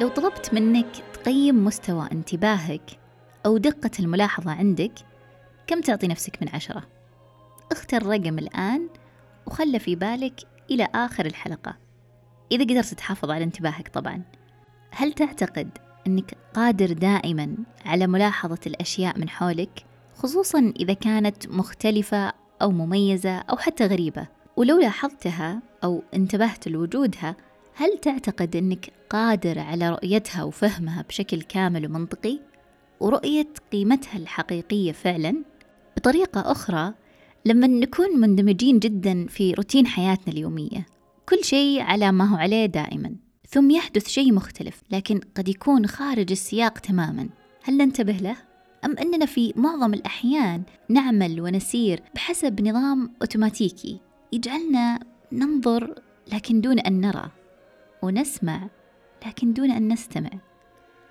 لو 0.00 0.08
طلبت 0.08 0.54
منك 0.54 0.86
تقيم 1.12 1.64
مستوى 1.64 2.08
انتباهك 2.12 3.00
أو 3.46 3.58
دقة 3.58 3.90
الملاحظة 4.00 4.50
عندك 4.50 4.92
كم 5.66 5.80
تعطي 5.80 6.06
نفسك 6.06 6.42
من 6.42 6.48
عشرة؟ 6.48 6.82
اختر 7.72 8.06
رقم 8.06 8.38
الآن 8.38 8.88
وخله 9.46 9.78
في 9.78 9.94
بالك 9.96 10.40
إلى 10.70 10.88
آخر 10.94 11.26
الحلقة. 11.26 11.76
إذا 12.52 12.64
قدرت 12.64 12.94
تحافظ 12.94 13.30
على 13.30 13.44
انتباهك 13.44 13.88
طبعا. 13.88 14.22
هل 14.90 15.12
تعتقد 15.12 15.78
أنك 16.06 16.34
قادر 16.54 16.92
دائما 16.92 17.56
على 17.86 18.06
ملاحظة 18.06 18.60
الأشياء 18.66 19.18
من 19.18 19.28
حولك 19.28 19.84
خصوصا 20.14 20.72
إذا 20.80 20.92
كانت 20.92 21.48
مختلفة 21.48 22.32
أو 22.62 22.70
مميزة 22.70 23.38
أو 23.38 23.56
حتى 23.56 23.86
غريبة؟ 23.86 24.26
ولو 24.56 24.78
لاحظتها 24.78 25.62
أو 25.84 26.02
انتبهت 26.14 26.68
لوجودها 26.68 27.36
هل 27.74 27.98
تعتقد 28.02 28.56
أنك 28.56 28.92
قادر 29.10 29.58
على 29.58 29.90
رؤيتها 29.90 30.42
وفهمها 30.42 31.02
بشكل 31.02 31.42
كامل 31.42 31.86
ومنطقي؟ 31.86 32.38
ورؤية 33.00 33.48
قيمتها 33.72 34.16
الحقيقية 34.18 34.92
فعلا؟ 34.92 35.44
بطريقة 35.96 36.40
أخرى 36.52 36.94
لما 37.44 37.66
نكون 37.66 38.20
مندمجين 38.20 38.78
جدا 38.78 39.26
في 39.26 39.52
روتين 39.52 39.86
حياتنا 39.86 40.32
اليومية 40.32 40.86
كل 41.28 41.44
شيء 41.44 41.80
على 41.80 42.12
ما 42.12 42.24
هو 42.24 42.36
عليه 42.36 42.66
دائما 42.66 43.16
ثم 43.48 43.70
يحدث 43.70 44.08
شيء 44.08 44.32
مختلف 44.32 44.82
لكن 44.90 45.20
قد 45.34 45.48
يكون 45.48 45.86
خارج 45.86 46.30
السياق 46.30 46.78
تماما 46.78 47.28
هل 47.62 47.76
ننتبه 47.76 48.12
له؟ 48.12 48.36
أم 48.84 48.98
أننا 48.98 49.26
في 49.26 49.52
معظم 49.56 49.94
الأحيان 49.94 50.62
نعمل 50.88 51.40
ونسير 51.40 52.02
بحسب 52.14 52.60
نظام 52.60 53.12
أوتوماتيكي 53.22 54.00
يجعلنا 54.32 55.00
ننظر 55.32 55.94
لكن 56.32 56.60
دون 56.60 56.78
أن 56.78 57.00
نرى؟ 57.00 57.30
ونسمع 58.02 58.68
لكن 59.26 59.52
دون 59.52 59.70
أن 59.70 59.92
نستمع. 59.92 60.30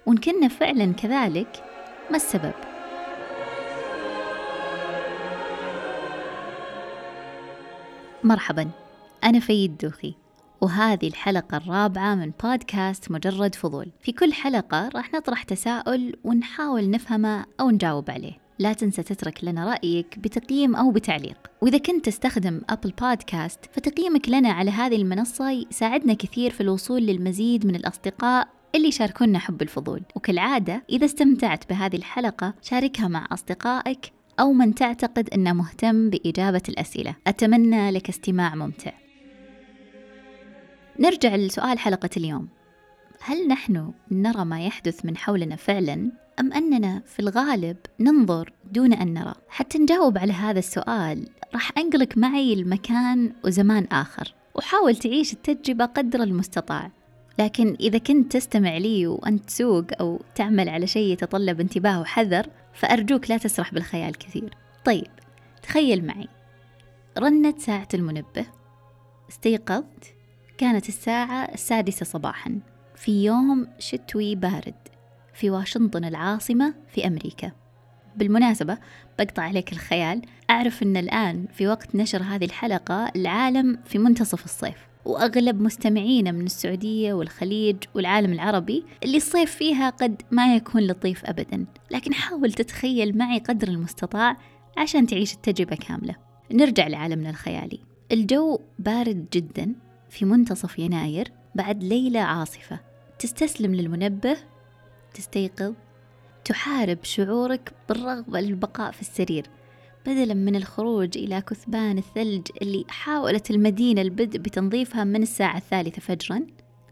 وإن 0.06 0.18
كنا 0.18 0.48
فعلا 0.48 0.94
كذلك 0.94 1.64
ما 2.10 2.16
السبب؟ 2.16 2.54
مرحبا 8.24 8.70
أنا 9.24 9.40
فيد 9.40 9.78
دوخي 9.78 10.16
وهذه 10.62 11.08
الحلقة 11.08 11.58
الرابعة 11.58 12.16
من 12.16 12.32
بودكاست 12.44 13.12
مجرد 13.12 13.56
فضول. 13.56 13.92
في 14.02 14.12
كل 14.12 14.34
حلقة 14.34 14.90
راح 14.96 15.14
نطرح 15.14 15.44
تساؤل 15.44 16.16
ونحاول 16.24 16.90
نفهمه 16.90 17.46
أو 17.60 17.70
نجاوب 17.70 18.12
عليه. 18.12 18.49
لا 18.60 18.74
تنسى 18.74 19.04
تترك 19.04 19.44
لنا 19.44 19.66
رأيك 19.66 20.20
بتقييم 20.20 20.76
أو 20.76 20.92
بتعليق. 20.92 21.38
وإذا 21.62 21.78
كنت 21.78 22.06
تستخدم 22.06 22.62
أبل 22.70 22.94
بودكاست 23.02 23.60
فتقييمك 23.72 24.30
لنا 24.30 24.50
على 24.50 24.72
هذه 24.72 24.96
المنصة 24.96 25.52
يساعدنا 25.52 26.14
كثير 26.14 26.52
في 26.52 26.62
الوصول 26.62 27.02
للمزيد 27.02 27.66
من 27.66 27.76
الأصدقاء 27.76 28.48
اللي 28.76 28.88
يشاركونا 28.88 29.40
حب 29.40 29.62
الفضول. 29.62 30.02
وكالعادة 30.16 30.84
إذا 30.90 31.06
استمتعت 31.06 31.70
بهذه 31.70 31.96
الحلقة 31.96 32.54
شاركها 32.62 33.08
مع 33.08 33.28
أصدقائك 33.32 34.12
أو 34.40 34.54
من 34.54 34.76
تعتقد 34.76 35.30
أنه 35.30 35.54
مهتم 35.54 36.10
بإجابة 36.10 36.64
الأسئلة. 36.70 37.16
أتمنى 37.28 37.92
لك 37.92 38.10
استماع 38.10 38.56
ممتع. 38.56 38.92
نرجع 41.00 41.36
لسؤال 41.36 41.80
حلقة 41.80 42.10
اليوم. 42.18 42.48
هل 43.22 43.48
نحن 43.48 43.94
نرى 44.12 44.46
ما 44.46 44.66
يحدث 44.66 45.06
من 45.06 45.18
حولنا 45.18 45.56
فعلا؟ 45.56 46.12
أم 46.40 46.54
أننا 46.54 47.02
في 47.06 47.20
الغالب 47.20 47.78
ننظر 48.00 48.54
دون 48.72 48.94
أن 48.94 49.14
نرى؟ 49.14 49.34
حتى 49.50 49.78
نجاوب 49.78 50.18
على 50.18 50.34
هذا 50.34 50.60
السؤال 50.60 51.30
راح 51.54 51.72
أنقلك 51.78 52.18
معي 52.18 52.56
لمكان 52.56 53.34
وزمان 53.46 53.88
آخر 53.92 54.34
وحاول 54.56 54.96
تعيش 54.96 55.34
التجربة 55.34 55.86
قدر 55.86 56.24
المستطاع. 56.24 56.92
لكن 57.40 57.78
إذا 57.80 57.98
كنت 57.98 58.32
تستمع 58.32 58.78
لي 58.78 59.08
وأنت 59.08 59.46
تسوق 59.46 59.86
أو 60.00 60.22
تعمل 60.36 60.70
على 60.70 60.88
شيء 60.88 61.14
يتطلب 61.14 61.60
انتباه 61.60 62.02
وحذر 62.02 62.48
فأرجوك 62.74 63.30
لا 63.30 63.38
تسرح 63.38 63.74
بالخيال 63.74 64.18
كثير. 64.18 64.58
طيب 64.86 65.08
تخيل 65.64 66.06
معي. 66.06 66.28
رنت 67.18 67.60
ساعة 67.60 67.88
المنبه. 67.94 68.46
استيقظت. 69.30 70.14
كانت 70.58 70.90
الساعة 70.90 71.44
السادسة 71.54 72.06
صباحا. 72.06 72.60
في 72.96 73.24
يوم 73.26 73.68
شتوي 73.80 74.36
بارد. 74.36 74.89
في 75.40 75.50
واشنطن 75.50 76.06
العاصمة 76.06 76.74
في 76.94 77.08
أمريكا. 77.08 77.52
بالمناسبة 78.16 78.78
بقطع 79.20 79.44
عليك 79.44 79.72
الخيال 79.72 80.22
أعرف 80.50 80.84
أن 80.84 80.98
الآن 80.98 81.46
في 81.54 81.68
وقت 81.68 81.96
نشر 81.96 82.24
هذه 82.24 82.46
الحلقة 82.46 83.12
العالم 83.16 83.80
في 83.86 83.98
منتصف 83.98 84.46
الصيف 84.46 84.78
وأغلب 85.06 85.62
مستمعينا 85.62 86.32
من 86.32 86.46
السعودية 86.46 87.14
والخليج 87.14 87.78
والعالم 87.96 88.34
العربي 88.34 88.86
اللي 89.04 89.18
الصيف 89.18 89.52
فيها 89.52 89.90
قد 89.90 90.22
ما 90.32 90.56
يكون 90.56 90.82
لطيف 90.88 91.26
أبدا. 91.26 91.66
لكن 91.92 92.14
حاول 92.14 92.54
تتخيل 92.54 93.18
معي 93.18 93.40
قدر 93.40 93.68
المستطاع 93.68 94.38
عشان 94.78 95.08
تعيش 95.08 95.34
التجربة 95.34 95.76
كاملة. 95.76 96.16
نرجع 96.52 96.88
لعالمنا 96.88 97.30
الخيالي. 97.30 97.80
الجو 98.12 98.60
بارد 98.80 99.26
جدا 99.34 99.76
في 100.10 100.26
منتصف 100.26 100.80
يناير 100.80 101.32
بعد 101.56 101.84
ليلة 101.84 102.20
عاصفة. 102.20 102.80
تستسلم 103.20 103.76
للمنبه 103.76 104.38
تستيقظ 105.14 105.74
تحارب 106.46 106.98
شعورك 107.04 107.74
بالرغبة 107.90 108.40
للبقاء 108.40 108.92
في 108.92 109.02
السرير 109.02 109.46
بدلا 110.06 110.34
من 110.34 110.56
الخروج 110.56 111.18
إلى 111.18 111.42
كثبان 111.42 111.98
الثلج 111.98 112.48
اللي 112.62 112.86
حاولت 112.90 113.52
المدينة 113.52 114.02
البدء 114.02 114.40
بتنظيفها 114.40 115.04
من 115.04 115.22
الساعة 115.22 115.58
الثالثة 115.58 116.02
فجرا 116.02 116.42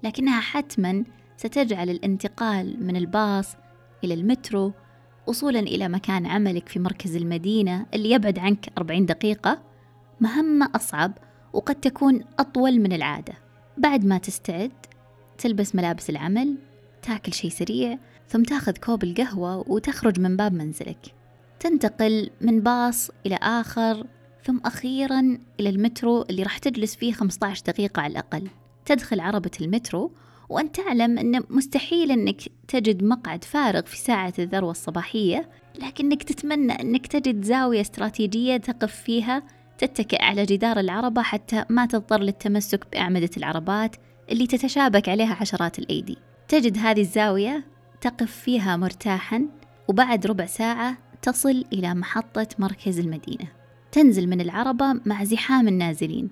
لكنها 0.04 0.40
حتما 0.40 1.04
ستجعل 1.38 1.90
الانتقال 1.90 2.86
من 2.86 2.96
الباص 2.96 3.56
إلى 4.04 4.14
المترو 4.14 4.74
وصولا 5.28 5.60
إلى 5.60 5.90
مكان 5.90 6.26
عملك 6.26 6.70
في 6.70 6.80
مركز 6.80 7.16
المدينة 7.16 7.86
اللي 7.94 8.12
يبعد 8.12 8.40
عنك 8.40 8.70
40 8.78 9.06
دقيقة 9.06 9.62
مهمة 10.20 10.70
أصعب 10.76 11.18
وقد 11.54 11.76
تكون 11.76 12.24
أطول 12.40 12.80
من 12.80 12.94
العادة. 12.94 13.34
بعد 13.78 14.06
ما 14.06 14.18
تستعد 14.18 14.72
تلبس 15.38 15.76
ملابس 15.76 16.10
العمل 16.10 16.56
تاكل 17.02 17.34
شيء 17.34 17.52
سريع 17.52 17.98
ثم 18.28 18.44
تاخذ 18.44 18.72
كوب 18.72 19.04
القهوة 19.04 19.70
وتخرج 19.70 20.20
من 20.20 20.38
باب 20.38 20.54
منزلك. 20.54 21.14
تنتقل 21.60 22.30
من 22.42 22.62
باص 22.62 23.12
إلى 23.26 23.36
آخر 23.42 24.08
ثم 24.44 24.60
أخيرا 24.66 25.38
إلى 25.60 25.70
المترو 25.70 26.22
اللي 26.22 26.44
راح 26.44 26.58
تجلس 26.58 26.96
فيه 26.96 27.14
15 27.14 27.64
دقيقة 27.68 28.02
على 28.02 28.12
الأقل. 28.12 28.48
تدخل 28.86 29.20
عربة 29.20 29.52
المترو 29.62 30.12
وأنت 30.50 30.76
تعلم 30.76 31.18
أنه 31.18 31.44
مستحيل 31.50 32.12
أنك 32.12 32.42
تجد 32.68 33.04
مقعد 33.04 33.44
فارغ 33.44 33.82
في 33.82 33.98
ساعة 33.98 34.34
الذروة 34.40 34.72
الصباحية 34.72 35.50
لكنك 35.82 36.24
تتمنى 36.24 36.74
أنك 36.74 37.08
تجد 37.08 37.44
زاوية 37.44 37.82
استراتيجية 37.82 38.58
تقف 38.58 38.96
فيها 38.96 39.44
تتكئ 39.78 40.22
على 40.22 40.46
جدار 40.46 40.80
العربة 40.80 41.22
حتى 41.22 41.66
ما 41.70 41.86
تضطر 41.86 42.22
للتمسك 42.22 42.92
بأعمدة 42.92 43.30
العربات 43.38 43.96
اللي 44.32 44.48
تتشابك 44.48 45.10
عليها 45.10 45.38
عشرات 45.42 45.80
الأيدي. 45.80 46.18
تجد 46.48 46.78
هذه 46.78 47.02
الزاوية 47.02 47.66
تقف 48.02 48.32
فيها 48.32 48.78
مرتاحا 48.78 49.46
وبعد 49.88 50.28
ربع 50.28 50.46
ساعة 50.46 50.98
تصل 51.22 51.66
إلى 51.74 51.94
محطة 51.94 52.48
مركز 52.60 53.00
المدينة. 53.00 53.48
تنزل 53.92 54.28
من 54.28 54.42
العربة 54.42 54.94
مع 55.06 55.24
زحام 55.24 55.68
النازلين. 55.68 56.30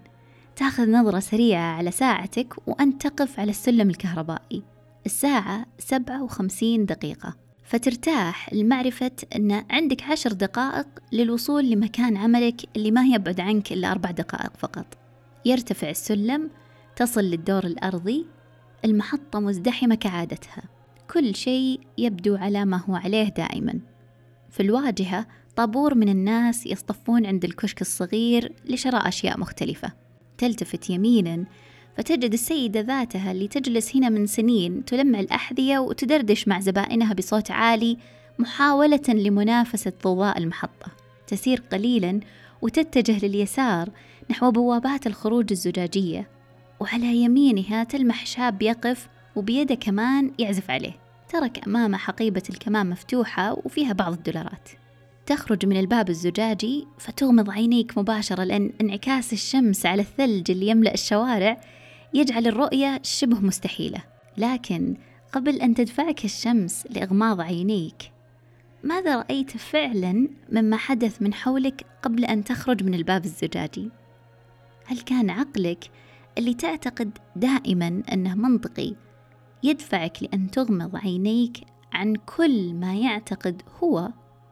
تأخذ 0.55 0.91
نظرة 0.91 1.19
سريعة 1.19 1.77
على 1.77 1.91
ساعتك 1.91 2.53
وأنت 2.67 3.07
تقف 3.07 3.39
على 3.39 3.51
السلم 3.51 3.89
الكهربائي. 3.89 4.63
الساعة 5.05 5.65
سبعة 5.79 6.23
وخمسين 6.23 6.85
دقيقة. 6.85 7.35
فترتاح 7.63 8.53
لمعرفة 8.53 9.11
أن 9.35 9.51
عندك 9.69 10.03
عشر 10.03 10.31
دقائق 10.31 10.87
للوصول 11.11 11.69
لمكان 11.69 12.17
عملك 12.17 12.61
اللي 12.75 12.91
ما 12.91 13.05
يبعد 13.05 13.39
عنك 13.39 13.73
إلا 13.73 13.91
أربع 13.91 14.11
دقائق 14.11 14.51
فقط. 14.57 14.85
يرتفع 15.45 15.89
السلم 15.89 16.49
تصل 16.95 17.21
للدور 17.21 17.65
الأرضي 17.65 18.25
المحطة 18.85 19.39
مزدحمة 19.39 19.95
كعادتها. 19.95 20.63
كل 21.13 21.35
شيء 21.35 21.79
يبدو 21.97 22.35
على 22.35 22.65
ما 22.65 22.77
هو 22.77 22.95
عليه 22.95 23.29
دائما. 23.29 23.79
في 24.49 24.59
الواجهة 24.59 25.27
طابور 25.55 25.95
من 25.95 26.09
الناس 26.09 26.65
يصطفون 26.65 27.25
عند 27.25 27.45
الكشك 27.45 27.81
الصغير 27.81 28.53
لشراء 28.65 29.07
أشياء 29.07 29.39
مختلفة. 29.39 29.91
تلتفت 30.37 30.89
يمينا 30.89 31.45
فتجد 31.97 32.33
السيدة 32.33 32.79
ذاتها 32.79 33.31
اللي 33.31 33.47
تجلس 33.47 33.95
هنا 33.95 34.09
من 34.09 34.27
سنين 34.27 34.85
تلمع 34.85 35.19
الأحذية 35.19 35.79
وتدردش 35.79 36.47
مع 36.47 36.59
زبائنها 36.59 37.13
بصوت 37.13 37.51
عالي 37.51 37.97
محاولة 38.39 39.01
لمنافسة 39.09 39.93
ضوضاء 40.03 40.37
المحطة. 40.37 40.91
تسير 41.27 41.63
قليلا 41.71 42.19
وتتجه 42.61 43.25
لليسار 43.25 43.89
نحو 44.31 44.51
بوابات 44.51 45.07
الخروج 45.07 45.51
الزجاجية. 45.51 46.34
وعلى 46.85 47.15
يمينها 47.15 47.83
تلمح 47.83 48.25
شاب 48.25 48.61
يقف 48.61 49.07
وبيده 49.35 49.75
كمان 49.75 50.31
يعزف 50.39 50.71
عليه. 50.71 50.93
ترك 51.29 51.67
أمامه 51.67 51.97
حقيبة 51.97 52.43
الكمان 52.49 52.89
مفتوحة 52.89 53.53
وفيها 53.65 53.93
بعض 53.93 54.13
الدولارات. 54.13 54.69
تخرج 55.25 55.65
من 55.65 55.79
الباب 55.79 56.09
الزجاجي 56.09 56.87
فتغمض 56.97 57.49
عينيك 57.49 57.97
مباشرة 57.97 58.43
لأن 58.43 58.71
انعكاس 58.81 59.33
الشمس 59.33 59.85
على 59.85 60.01
الثلج 60.01 60.51
اللي 60.51 60.67
يملأ 60.67 60.93
الشوارع 60.93 61.61
يجعل 62.13 62.47
الرؤية 62.47 62.99
شبه 63.03 63.39
مستحيلة. 63.39 64.03
لكن 64.37 64.95
قبل 65.31 65.61
أن 65.61 65.75
تدفعك 65.75 66.25
الشمس 66.25 66.87
لإغماض 66.89 67.41
عينيك 67.41 68.11
ماذا 68.83 69.15
رأيت 69.15 69.57
فعلا 69.57 70.27
مما 70.51 70.77
حدث 70.77 71.21
من 71.21 71.33
حولك 71.33 71.85
قبل 72.01 72.25
أن 72.25 72.43
تخرج 72.43 72.83
من 72.83 72.93
الباب 72.93 73.25
الزجاجي؟ 73.25 73.89
هل 74.85 74.99
كان 74.99 75.29
عقلك 75.29 75.89
اللي 76.37 76.53
تعتقد 76.53 77.17
دائما 77.35 78.03
أنه 78.13 78.35
منطقي 78.35 78.95
يدفعك 79.63 80.23
لأن 80.23 80.51
تغمض 80.51 80.95
عينيك 80.95 81.57
عن 81.93 82.15
كل 82.15 82.73
ما 82.73 82.95
يعتقد 82.95 83.61
هو 83.83 84.09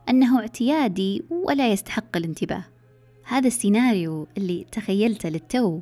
أنه 0.10 0.40
اعتيادي 0.40 1.24
ولا 1.30 1.72
يستحق 1.72 2.18
الانتباه. 2.18 2.66
هذا 3.24 3.48
السيناريو 3.48 4.28
اللي 4.38 4.66
تخيلته 4.72 5.30
للتو 5.30 5.80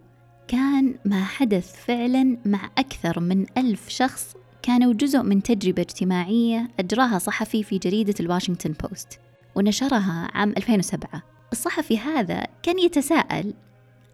كان 0.48 0.96
ما 1.06 1.24
حدث 1.24 1.86
فعلا 1.86 2.38
مع 2.46 2.70
أكثر 2.78 3.20
من 3.20 3.46
ألف 3.58 3.90
شخص 3.90 4.36
كانوا 4.62 4.94
جزء 4.94 5.22
من 5.22 5.44
تجربة 5.44 5.82
اجتماعية 5.82 6.72
أجراها 6.80 7.20
صحفي 7.20 7.64
في 7.64 7.78
جريدة 7.78 8.14
الواشنطن 8.20 8.74
بوست 8.84 9.20
ونشرها 9.56 10.30
عام 10.34 10.54
2007 10.58 11.24
الصحفي 11.52 11.98
هذا 11.98 12.48
كان 12.64 12.80
يتساءل 12.80 13.54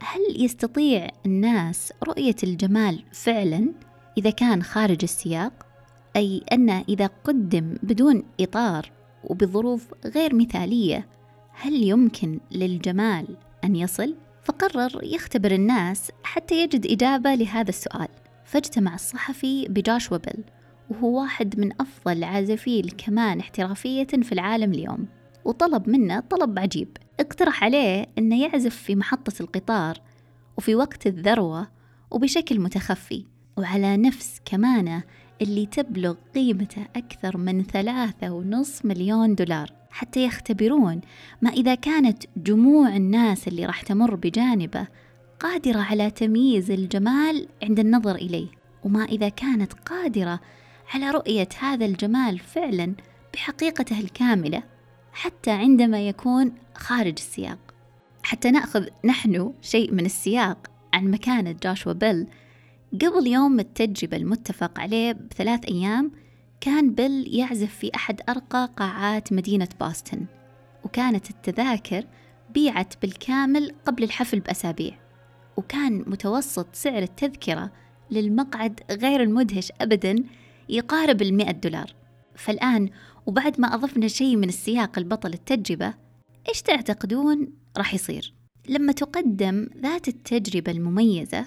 هل 0.04 0.44
يستطيع 0.44 1.08
الناس 1.26 1.94
رؤية 2.04 2.36
الجمال 2.44 3.04
فعلا 3.12 3.74
إذا 4.18 4.30
كان 4.30 4.64
خارج 4.64 5.00
السياق؟ 5.04 5.54
أي 6.16 6.44
أن 6.52 6.70
إذا 6.70 7.10
قدم 7.24 7.76
بدون 7.84 8.24
إطار 8.40 8.92
وبظروف 9.24 9.94
غير 10.06 10.36
مثالية 10.36 11.08
هل 11.52 11.84
يمكن 11.84 12.40
للجمال 12.52 13.28
أن 13.64 13.76
يصل؟ 13.76 14.16
فقرر 14.44 15.04
يختبر 15.04 15.52
الناس 15.52 16.12
حتى 16.24 16.64
يجد 16.64 16.86
إجابة 16.86 17.36
لهذا 17.36 17.70
السؤال 17.70 18.08
فاجتمع 18.46 18.96
الصحفي 18.96 19.68
بجاشوا 19.68 20.18
بيل 20.18 20.44
وهو 20.90 21.22
واحد 21.22 21.60
من 21.60 21.72
أفضل 21.82 22.24
عازفي 22.24 22.80
الكمان 22.80 23.40
احترافية 23.40 24.08
في 24.08 24.32
العالم 24.32 24.72
اليوم 24.72 25.06
وطلب 25.46 25.90
منه 25.90 26.20
طلب 26.20 26.60
عجيب 26.60 26.98
اقترح 27.20 27.64
عليه 27.64 28.06
أنه 28.18 28.42
يعزف 28.42 28.76
في 28.76 28.96
محطة 28.96 29.34
القطار 29.42 29.98
وفي 30.58 30.76
وقت 30.76 31.08
الذروة 31.08 31.68
وبشكل 32.12 32.60
متخفي 32.60 33.26
وعلى 33.58 33.98
نفس 33.98 34.42
كمانة 34.46 35.04
اللي 35.42 35.66
تبلغ 35.66 36.16
قيمته 36.36 36.86
أكثر 36.96 37.38
من 37.38 37.64
ثلاثة 37.64 38.30
ونص 38.30 38.86
مليون 38.86 39.36
دولار. 39.36 39.78
حتى 39.98 40.26
يختبرون 40.26 41.02
ما 41.42 41.50
إذا 41.50 41.76
كانت 41.76 42.24
جموع 42.38 42.96
الناس 42.96 43.48
اللي 43.48 43.66
راح 43.66 43.82
تمر 43.82 44.16
بجانبه 44.16 44.88
قادرة 45.40 45.80
على 45.80 46.12
تمييز 46.12 46.72
الجمال 46.72 47.48
عند 47.64 47.80
النظر 47.80 48.16
إليه 48.16 48.48
وما 48.84 49.04
إذا 49.04 49.30
كانت 49.30 49.74
قادرة 49.74 50.40
على 50.94 51.12
رؤية 51.12 51.50
هذا 51.60 51.86
الجمال 51.86 52.40
فعلا 52.40 52.94
بحقيقته 53.34 54.00
الكاملة 54.00 54.64
حتى 55.14 55.52
عندما 55.52 56.08
يكون 56.08 56.52
خارج 56.78 57.14
السياق. 57.18 57.58
حتى 58.24 58.52
نأخذ 58.52 58.86
نحن 59.06 59.54
شيء 59.62 59.92
من 59.94 60.06
السياق 60.06 60.68
عن 60.94 61.12
مكانة 61.12 61.56
جاشوا 61.64 61.94
بيل. 61.94 62.28
قبل 62.94 63.28
يوم 63.28 63.60
التجربة 63.60 64.18
المتفق 64.18 64.80
عليه 64.80 65.12
بثلاث 65.12 65.66
أيام 65.66 66.12
كان 66.62 66.94
بيل 66.94 67.36
يعزف 67.36 67.74
في 67.76 67.92
أحد 67.96 68.22
أرقى 68.30 68.70
قاعات 68.78 69.34
مدينة 69.34 69.68
بوسطن 69.82 70.26
وكانت 70.84 71.30
التذاكر 71.30 72.04
بيعت 72.54 72.94
بالكامل 73.02 73.76
قبل 73.86 74.04
الحفل 74.04 74.40
بأسابيع. 74.40 75.00
وكان 75.58 76.04
متوسط 76.08 76.68
سعر 76.74 77.04
التذكرة 77.04 77.72
للمقعد 78.12 78.80
غير 78.92 79.24
المدهش 79.24 79.72
أبدا 79.82 80.16
يقارب 80.70 81.22
المئة 81.22 81.52
دولار. 81.52 81.94
فالآن 82.36 82.90
وبعد 83.26 83.62
ما 83.62 83.76
أضفنا 83.76 84.08
شيء 84.08 84.36
من 84.36 84.50
السياق 84.50 84.98
البطل 84.98 85.34
التجربة 85.34 86.07
إيش 86.50 86.62
تعتقدون 86.62 87.48
راح 87.78 87.94
يصير؟ 87.94 88.34
لما 88.70 88.92
تقدم 88.92 89.68
ذات 89.82 90.08
التجربة 90.08 90.72
المميزة 90.72 91.46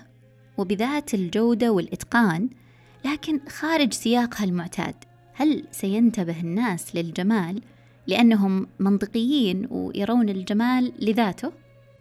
وبذات 0.59 1.15
الجودة 1.15 1.73
والإتقان 1.73 2.51
لكن 3.05 3.41
خارج 3.49 3.93
سياقها 3.93 4.45
المعتاد 4.45 4.95
هل 5.35 5.65
سينتبه 5.71 6.41
الناس 6.41 6.97
للجمال 6.97 7.63
لأنهم 8.07 8.67
منطقيين 8.79 9.69
ويرون 9.71 10.29
الجمال 10.29 10.93
لذاته؟ 10.99 11.53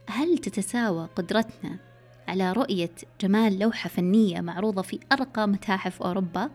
هل 0.08 0.38
تتساوى 0.38 1.10
قدرتنا 1.16 1.80
على 2.28 2.52
رؤية 2.52 2.92
جمال 3.22 3.60
لوحة 3.60 3.90
فنية 3.90 4.42
معروضة 4.42 4.82
في 4.82 5.00
أرقى 5.12 5.48
متاحف 5.48 6.02
أوروبا 6.02 6.50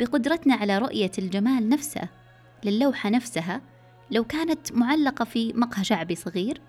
بقدرتنا 0.00 0.54
على 0.54 0.78
رؤية 0.78 1.10
الجمال 1.18 1.68
نفسه 1.68 2.08
للوحة 2.64 3.10
نفسها 3.10 3.60
لو 4.10 4.24
كانت 4.24 4.72
معلقة 4.72 5.24
في 5.24 5.52
مقهى 5.52 5.84
شعبي 5.84 6.14
صغير؟ 6.14 6.60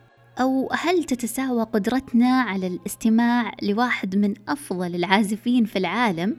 أو 0.41 0.69
هل 0.73 1.03
تتساوى 1.03 1.63
قدرتنا 1.63 2.41
على 2.41 2.67
الاستماع 2.67 3.51
لواحد 3.61 4.15
من 4.15 4.33
أفضل 4.47 4.95
العازفين 4.95 5.65
في 5.65 5.79
العالم 5.79 6.37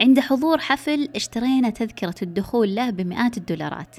عند 0.00 0.20
حضور 0.20 0.58
حفل 0.58 1.08
اشترينا 1.16 1.70
تذكرة 1.70 2.14
الدخول 2.22 2.74
له 2.74 2.90
بمئات 2.90 3.36
الدولارات؟ 3.36 3.96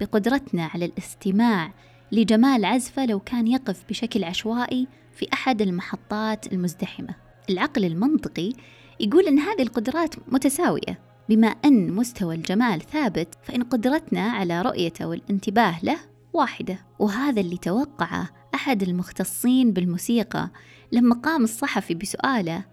بقدرتنا 0.00 0.70
على 0.74 0.84
الاستماع 0.84 1.72
لجمال 2.12 2.64
عزفة 2.64 3.06
لو 3.06 3.20
كان 3.20 3.46
يقف 3.46 3.84
بشكل 3.88 4.24
عشوائي 4.24 4.88
في 5.12 5.26
أحد 5.32 5.62
المحطات 5.62 6.52
المزدحمة. 6.52 7.14
العقل 7.50 7.84
المنطقي 7.84 8.52
يقول 9.00 9.26
أن 9.26 9.38
هذه 9.38 9.62
القدرات 9.62 10.14
متساوية. 10.28 10.98
بما 11.28 11.46
أن 11.46 11.92
مستوى 11.92 12.34
الجمال 12.34 12.80
ثابت 12.80 13.34
فإن 13.42 13.62
قدرتنا 13.62 14.22
على 14.30 14.62
رؤيته 14.62 15.06
والانتباه 15.06 15.78
له 15.82 15.98
واحدة. 16.32 16.78
وهذا 16.98 17.40
اللي 17.40 17.56
توقعه 17.56 18.28
أحد 18.54 18.82
المختصين 18.82 19.72
بالموسيقى 19.72 20.50
لما 20.92 21.14
قام 21.14 21.44
الصحفي 21.44 21.94
بسؤاله 21.94 22.64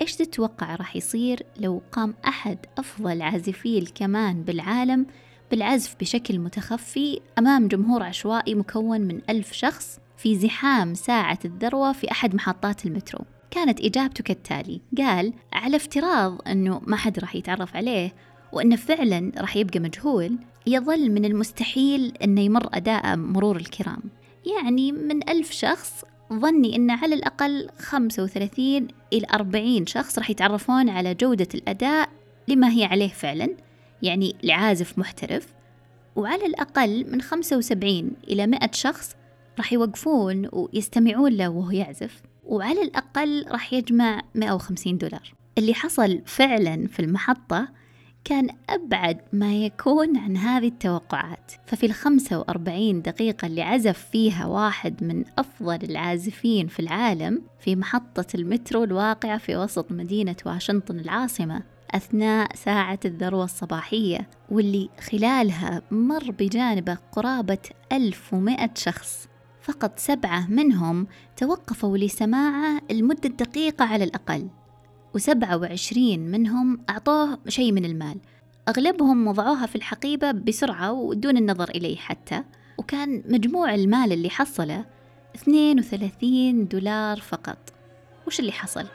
إيش 0.00 0.16
تتوقع 0.16 0.74
راح 0.74 0.96
يصير 0.96 1.42
لو 1.60 1.82
قام 1.92 2.14
أحد 2.28 2.58
أفضل 2.78 3.22
عازفي 3.22 3.78
الكمان 3.78 4.42
بالعالم 4.42 5.06
بالعزف 5.50 5.96
بشكل 6.00 6.38
متخفي 6.38 7.20
أمام 7.38 7.68
جمهور 7.68 8.02
عشوائي 8.02 8.54
مكون 8.54 9.00
من 9.00 9.20
ألف 9.30 9.52
شخص 9.52 9.98
في 10.16 10.38
زحام 10.38 10.94
ساعة 10.94 11.38
الذروة 11.44 11.92
في 11.92 12.10
أحد 12.10 12.34
محطات 12.34 12.86
المترو؟ 12.86 13.24
كانت 13.52 13.80
إجابته 13.80 14.24
كالتالي 14.24 14.80
قال 14.98 15.32
على 15.52 15.76
افتراض 15.76 16.48
أنه 16.48 16.80
ما 16.86 16.96
حد 16.96 17.18
راح 17.18 17.36
يتعرف 17.36 17.76
عليه 17.76 18.14
وأنه 18.52 18.76
فعلا 18.76 19.32
راح 19.38 19.56
يبقى 19.56 19.80
مجهول 19.80 20.38
يظل 20.66 21.10
من 21.10 21.24
المستحيل 21.24 22.12
أنه 22.24 22.40
يمر 22.40 22.68
أداء 22.72 23.16
مرور 23.16 23.56
الكرام. 23.56 24.02
يعني 24.56 24.92
من 24.92 25.28
ألف 25.28 25.50
شخص 25.50 26.04
ظني 26.32 26.76
أن 26.76 26.90
على 26.90 27.14
الأقل 27.14 27.68
35 27.78 28.88
إلى 29.12 29.26
40 29.34 29.86
شخص 29.86 30.18
راح 30.18 30.30
يتعرفون 30.30 30.88
على 30.88 31.14
جودة 31.14 31.48
الأداء 31.54 32.08
لما 32.48 32.72
هي 32.72 32.84
عليه 32.84 33.08
فعلا 33.08 33.48
يعني 34.02 34.36
لعازف 34.42 34.98
محترف. 34.98 35.54
وعلى 36.16 36.46
الأقل 36.46 37.12
من 37.12 37.22
75 37.22 38.10
إلى 38.28 38.46
100 38.46 38.70
شخص 38.72 39.16
راح 39.58 39.72
يوقفون 39.72 40.48
ويستمعون 40.52 41.32
له 41.32 41.48
وهو 41.48 41.70
يعزف. 41.70 42.22
وعلى 42.42 42.82
الأقل 42.82 43.46
راح 43.50 43.72
يجمع 43.72 44.22
150 44.34 44.98
دولار. 44.98 45.34
اللي 45.58 45.74
حصل 45.74 46.22
فعلا 46.26 46.86
في 46.88 47.00
المحطة 47.00 47.68
كان 48.24 48.48
أبعد 48.70 49.20
ما 49.32 49.54
يكون 49.54 50.16
عن 50.16 50.36
هذه 50.36 50.68
التوقعات. 50.68 51.52
ففي 51.66 51.86
الخمسة 51.86 52.38
وأربعين 52.38 53.02
دقيقة 53.02 53.46
اللي 53.46 53.62
عزف 53.62 54.08
فيها 54.12 54.46
واحد 54.46 55.04
من 55.04 55.24
أفضل 55.38 55.78
العازفين 55.82 56.66
في 56.66 56.80
العالم 56.80 57.42
في 57.60 57.76
محطة 57.76 58.26
المترو 58.34 58.84
الواقعة 58.84 59.38
في 59.38 59.56
وسط 59.56 59.92
مدينة 59.92 60.36
واشنطن 60.46 60.98
العاصمة 60.98 61.62
أثناء 61.90 62.56
ساعة 62.56 63.00
الذروة 63.04 63.44
الصباحية 63.44 64.28
واللي 64.50 64.88
خلالها 65.10 65.82
مر 65.90 66.30
بجانبه 66.30 66.98
قرابة 67.12 67.58
1100 67.92 68.70
شخص. 68.74 69.28
فقط 69.62 69.98
سبعة 69.98 70.50
منهم 70.50 71.06
توقفوا 71.36 71.98
لسماعه 71.98 72.80
لمدة 72.90 73.28
دقيقة 73.28 73.84
على 73.84 74.04
الأقل 74.04 74.48
وسبعة 75.14 75.56
وعشرين 75.56 76.30
منهم 76.30 76.80
أعطوه 76.90 77.38
شيء 77.48 77.72
من 77.72 77.84
المال 77.84 78.16
أغلبهم 78.68 79.26
وضعوها 79.26 79.66
في 79.66 79.76
الحقيبة 79.76 80.30
بسرعة 80.30 80.92
ودون 80.92 81.36
النظر 81.36 81.70
إليه 81.70 81.96
حتى 81.96 82.44
وكان 82.78 83.22
مجموع 83.28 83.74
المال 83.74 84.12
اللي 84.12 84.30
حصله 84.30 84.84
32 85.36 86.68
دولار 86.68 87.20
فقط 87.20 87.58
وش 88.26 88.40
اللي 88.40 88.52
حصل؟ 88.52 88.86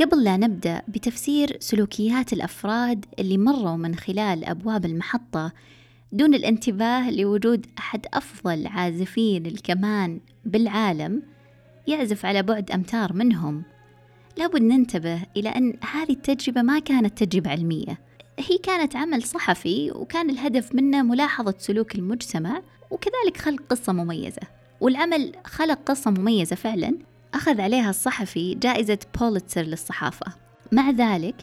قبل 0.00 0.24
لا 0.24 0.36
نبدأ 0.36 0.82
بتفسير 0.88 1.56
سلوكيات 1.60 2.32
الأفراد 2.32 3.04
اللي 3.18 3.38
مروا 3.38 3.76
من 3.76 3.94
خلال 3.94 4.44
أبواب 4.44 4.84
المحطة 4.84 5.52
دون 6.12 6.34
الانتباه 6.34 7.10
لوجود 7.10 7.66
أحد 7.78 8.06
أفضل 8.14 8.66
عازفين 8.66 9.46
الكمان 9.46 10.20
بالعالم 10.44 11.22
يعزف 11.86 12.26
على 12.26 12.42
بعد 12.42 12.70
أمتار 12.70 13.12
منهم. 13.12 13.62
لابد 14.36 14.62
ننتبه 14.62 15.22
إلى 15.36 15.48
أن 15.48 15.74
هذه 15.92 16.12
التجربة 16.12 16.62
ما 16.62 16.78
كانت 16.78 17.24
تجربة 17.24 17.50
علمية. 17.50 17.98
هي 18.38 18.58
كانت 18.58 18.96
عمل 18.96 19.22
صحفي 19.22 19.90
وكان 19.90 20.30
الهدف 20.30 20.74
منه 20.74 21.02
ملاحظة 21.02 21.54
سلوك 21.58 21.94
المجتمع 21.94 22.62
وكذلك 22.90 23.36
خلق 23.36 23.62
قصة 23.70 23.92
مميزة. 23.92 24.42
والعمل 24.80 25.32
خلق 25.44 25.78
قصة 25.86 26.10
مميزة 26.10 26.56
فعلا 26.56 26.98
أخذ 27.34 27.60
عليها 27.60 27.90
الصحفي 27.90 28.54
جائزة 28.54 28.98
بوليتسر 29.20 29.62
للصحافة. 29.62 30.32
مع 30.72 30.90
ذلك 30.90 31.34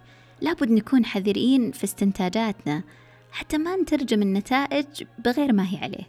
لابد 0.41 0.71
نكون 0.71 1.05
حذرين 1.05 1.71
في 1.71 1.83
استنتاجاتنا 1.83 2.83
حتى 3.31 3.57
ما 3.57 3.75
نترجم 3.75 4.21
النتائج 4.21 4.85
بغير 5.25 5.53
ما 5.53 5.63
هي 5.63 5.77
عليه. 5.77 6.07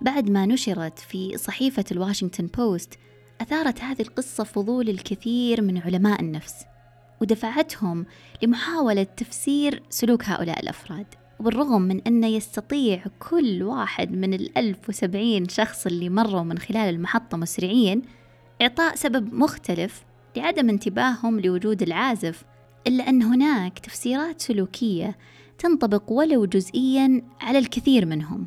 بعد 0.00 0.30
ما 0.30 0.46
نشرت 0.46 0.98
في 0.98 1.38
صحيفة 1.38 1.84
الواشنطن 1.92 2.46
بوست 2.46 2.98
أثارت 3.40 3.80
هذه 3.80 4.02
القصة 4.02 4.44
فضول 4.44 4.88
الكثير 4.88 5.62
من 5.62 5.78
علماء 5.78 6.20
النفس 6.20 6.54
ودفعتهم 7.20 8.06
لمحاولة 8.42 9.02
تفسير 9.02 9.82
سلوك 9.90 10.24
هؤلاء 10.24 10.60
الأفراد. 10.60 11.06
وبالرغم 11.40 11.82
من 11.82 12.00
أنه 12.00 12.26
يستطيع 12.26 13.04
كل 13.30 13.62
واحد 13.62 14.12
من 14.12 14.34
الألف 14.34 14.88
وسبعين 14.88 15.48
شخص 15.48 15.86
اللي 15.86 16.08
مروا 16.08 16.42
من 16.42 16.58
خلال 16.58 16.94
المحطة 16.94 17.36
مسرعين 17.36 18.02
إعطاء 18.62 18.94
سبب 18.94 19.34
مختلف 19.34 20.04
لعدم 20.36 20.68
انتباههم 20.68 21.40
لوجود 21.40 21.82
العازف 21.82 22.44
إلا 22.86 23.08
أن 23.08 23.22
هناك 23.22 23.78
تفسيرات 23.78 24.40
سلوكية 24.40 25.16
تنطبق 25.58 26.12
ولو 26.12 26.46
جزئيا 26.46 27.22
على 27.40 27.58
الكثير 27.58 28.06
منهم. 28.06 28.46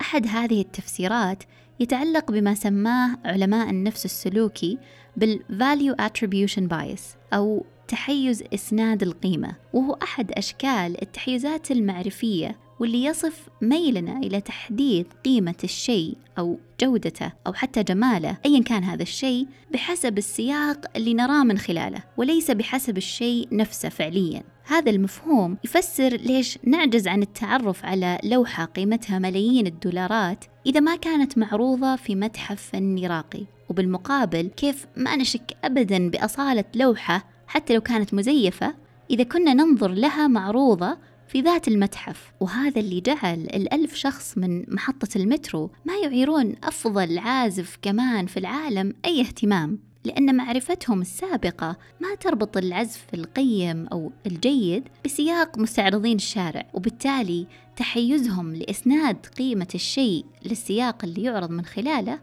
أحد 0.00 0.26
هذه 0.26 0.60
التفسيرات 0.60 1.42
يتعلق 1.80 2.30
بما 2.30 2.54
سماه 2.54 3.18
علماء 3.24 3.70
النفس 3.70 4.04
السلوكي 4.04 4.78
بال 5.16 5.40
Value 5.50 6.04
Attribution 6.04 6.62
Bias 6.70 7.02
أو 7.32 7.64
تحيز 7.88 8.44
إسناد 8.54 9.02
القيمة 9.02 9.56
وهو 9.72 9.98
أحد 10.02 10.32
أشكال 10.32 11.02
التحيزات 11.02 11.70
المعرفية 11.70 12.56
واللي 12.80 13.04
يصف 13.04 13.48
ميلنا 13.62 14.18
إلى 14.18 14.40
تحديد 14.40 15.06
قيمة 15.24 15.54
الشيء 15.64 16.16
أو 16.38 16.58
جودته 16.80 17.32
أو 17.46 17.52
حتى 17.52 17.82
جماله 17.82 18.36
أيا 18.46 18.62
كان 18.62 18.84
هذا 18.84 19.02
الشيء 19.02 19.46
بحسب 19.72 20.18
السياق 20.18 20.86
اللي 20.96 21.14
نراه 21.14 21.44
من 21.44 21.58
خلاله 21.58 22.02
وليس 22.16 22.50
بحسب 22.50 22.96
الشيء 22.96 23.48
نفسه 23.52 23.88
فعليا. 23.88 24.42
هذا 24.64 24.90
المفهوم 24.90 25.56
يفسر 25.64 26.08
ليش 26.08 26.58
نعجز 26.64 27.08
عن 27.08 27.22
التعرف 27.22 27.84
على 27.84 28.18
لوحة 28.24 28.64
قيمتها 28.64 29.18
ملايين 29.18 29.66
الدولارات 29.66 30.44
إذا 30.66 30.80
ما 30.80 30.96
كانت 30.96 31.38
معروضة 31.38 31.96
في 31.96 32.14
متحف 32.14 32.70
فني 32.72 33.06
راقي 33.06 33.46
وبالمقابل 33.68 34.50
كيف 34.56 34.86
ما 34.96 35.16
نشك 35.16 35.56
أبدا 35.64 36.10
بأصالة 36.10 36.64
لوحة 36.74 37.24
حتى 37.46 37.74
لو 37.74 37.80
كانت 37.80 38.14
مزيفة 38.14 38.74
إذا 39.10 39.24
كنا 39.24 39.54
ننظر 39.54 39.88
لها 39.88 40.26
معروضة 40.26 40.98
في 41.28 41.40
ذات 41.40 41.68
المتحف 41.68 42.32
وهذا 42.40 42.80
اللي 42.80 43.00
جعل 43.00 43.40
الألف 43.40 43.94
شخص 43.94 44.38
من 44.38 44.74
محطة 44.74 45.08
المترو 45.16 45.70
ما 45.84 45.96
يعيرون 45.96 46.54
أفضل 46.64 47.18
عازف 47.18 47.78
كمان 47.82 48.26
في 48.26 48.36
العالم 48.36 48.94
أي 49.04 49.20
اهتمام 49.20 49.78
لأن 50.04 50.34
معرفتهم 50.34 51.00
السابقة 51.00 51.76
ما 52.00 52.14
تربط 52.14 52.56
العزف 52.56 53.06
القيم 53.14 53.86
أو 53.86 54.12
الجيد 54.26 54.88
بسياق 55.04 55.58
مستعرضين 55.58 56.16
الشارع 56.16 56.66
وبالتالي 56.74 57.46
تحيزهم 57.76 58.54
لإسناد 58.54 59.26
قيمة 59.26 59.68
الشيء 59.74 60.24
للسياق 60.44 61.04
اللي 61.04 61.22
يعرض 61.22 61.50
من 61.50 61.64
خلاله 61.64 62.18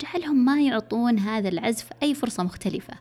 جعلهم 0.00 0.44
ما 0.44 0.60
يعطون 0.62 1.18
هذا 1.18 1.48
العزف 1.48 1.88
أي 2.02 2.14
فرصة 2.14 2.42
مختلفة 2.42 2.94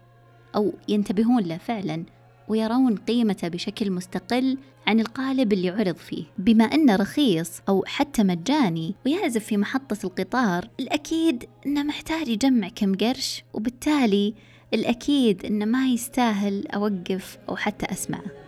أو 0.55 0.73
ينتبهون 0.87 1.43
له 1.43 1.57
فعلا. 1.57 2.03
ويرون 2.47 2.95
قيمته 2.95 3.47
بشكل 3.47 3.91
مستقل 3.91 4.57
عن 4.87 4.99
القالب 4.99 5.53
اللي 5.53 5.69
عرض 5.69 5.95
فيه. 5.95 6.23
بما 6.37 6.63
أنه 6.63 6.95
رخيص 6.95 7.61
أو 7.69 7.83
حتى 7.87 8.23
مجاني 8.23 8.95
ويعزف 9.05 9.45
في 9.45 9.57
محطة 9.57 9.97
القطار 10.03 10.69
الأكيد 10.79 11.45
أنه 11.65 11.83
محتاج 11.83 12.27
يجمع 12.27 12.67
كم 12.75 12.95
قرش 12.95 13.43
وبالتالي 13.53 14.33
الأكيد 14.73 15.45
أنه 15.45 15.65
ما 15.65 15.87
يستاهل 15.87 16.67
أوقف 16.67 17.37
أو 17.49 17.55
حتى 17.55 17.85
أسمعه. 17.91 18.43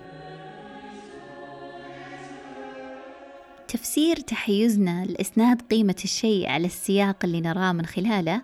تفسير 3.68 4.16
تحيزنا 4.16 5.06
لإسناد 5.06 5.62
قيمة 5.62 5.96
الشيء 6.04 6.48
على 6.50 6.66
السياق 6.66 7.18
اللي 7.24 7.42
نراه 7.42 7.72
من 7.72 7.86
خلاله 7.86 8.42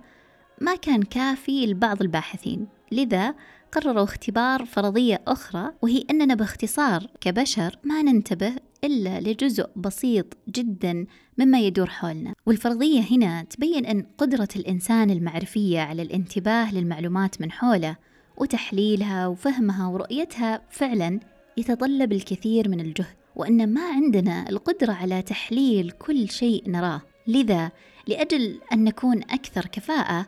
ما 0.62 0.75
كان 0.75 1.03
كافي 1.03 1.65
لبعض 1.65 2.01
الباحثين. 2.01 2.67
لذا 2.91 3.36
قرروا 3.72 4.04
اختبار 4.04 4.66
فرضية 4.66 5.22
أخرى 5.28 5.72
وهي 5.82 6.06
أننا 6.10 6.36
باختصار 6.36 7.08
كبشر 7.22 7.80
ما 7.84 8.01
ننتبه 8.01 8.54
إلا 8.84 9.20
لجزء 9.20 9.70
بسيط 9.75 10.38
جدا 10.50 11.06
مما 11.38 11.60
يدور 11.60 11.90
حولنا. 11.90 12.34
والفرضية 12.46 13.01
هنا 13.01 13.44
تبين 13.44 13.86
أن 13.86 14.06
قدرة 14.18 14.48
الإنسان 14.56 15.10
المعرفية 15.10 15.80
على 15.80 16.01
الانتباه 16.01 16.74
للمعلومات 16.74 17.42
من 17.42 17.51
حوله 17.51 17.96
وتحليلها 18.38 19.28
وفهمها 19.28 19.88
ورؤيتها 19.88 20.62
فعلا 20.70 21.20
يتطلب 21.58 22.12
الكثير 22.12 22.70
من 22.70 22.80
الجهد. 22.80 23.16
وأن 23.36 23.74
ما 23.74 23.88
عندنا 23.88 24.50
القدرة 24.50 24.92
على 24.94 25.22
تحليل 25.22 25.92
كل 25.92 26.30
شيء 26.30 26.70
نراه. 26.70 27.01
لذا 27.28 27.72
لأجل 28.08 28.60
أن 28.74 28.84
نكون 28.84 29.18
أكثر 29.24 29.66
كفاءة 29.66 30.28